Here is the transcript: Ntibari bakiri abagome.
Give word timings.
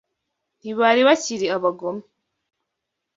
Ntibari 0.59 1.01
bakiri 1.07 1.45
abagome. 1.55 2.03